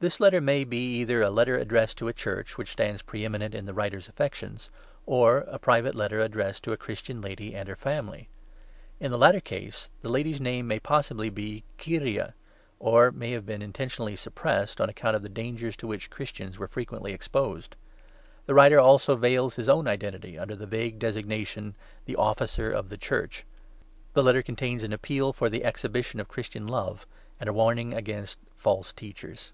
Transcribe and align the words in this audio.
THIS 0.00 0.18
Letter 0.18 0.40
may 0.40 0.64
be 0.64 0.78
either 0.78 1.20
a 1.20 1.28
letter 1.28 1.58
addressed 1.58 1.98
to 1.98 2.08
a 2.08 2.14
Church 2.14 2.56
which 2.56 2.72
stands 2.72 3.02
pre 3.02 3.22
eminent 3.22 3.54
in 3.54 3.66
the 3.66 3.74
writer's 3.74 4.08
affections, 4.08 4.70
or 5.04 5.44
a 5.46 5.58
private 5.58 5.94
letter 5.94 6.20
addressed 6.22 6.64
to 6.64 6.72
a 6.72 6.78
Christian 6.78 7.20
lady 7.20 7.54
and 7.54 7.68
her 7.68 7.76
family. 7.76 8.30
In 8.98 9.10
the 9.10 9.18
latter 9.18 9.40
case 9.42 9.90
the 10.00 10.08
lady's 10.08 10.40
name 10.40 10.66
may 10.66 10.80
possibly 10.80 11.28
be 11.28 11.64
Kyria, 11.76 12.32
or 12.78 13.12
may 13.12 13.32
have 13.32 13.44
been 13.44 13.60
intentionally 13.60 14.16
suppressed 14.16 14.80
on 14.80 14.88
account 14.88 15.16
of 15.16 15.22
the 15.22 15.28
dangers 15.28 15.76
to 15.76 15.86
which 15.86 16.08
Christians 16.08 16.58
were 16.58 16.66
frequently 16.66 17.12
exposed. 17.12 17.76
The 18.46 18.54
writer 18.54 18.80
also 18.80 19.16
veils 19.16 19.56
his 19.56 19.68
own 19.68 19.86
identity 19.86 20.38
under 20.38 20.56
the 20.56 20.66
vague 20.66 20.98
designation' 20.98 21.76
the 22.06 22.16
Officer 22.16 22.72
of 22.72 22.88
the 22.88 22.96
Church.' 22.96 23.44
The 24.14 24.22
Letter 24.22 24.40
contains 24.40 24.82
an 24.82 24.94
appeal 24.94 25.34
for 25.34 25.50
the 25.50 25.62
exhibition 25.62 26.20
of 26.20 26.26
Christian 26.28 26.66
love, 26.66 27.06
and 27.38 27.50
a 27.50 27.52
warning 27.52 27.92
against 27.92 28.38
false 28.56 28.94
Teachers. 28.94 29.52